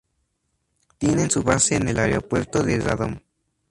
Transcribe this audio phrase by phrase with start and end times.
[0.97, 3.19] Tienen su base en el aeropuerto de Radom.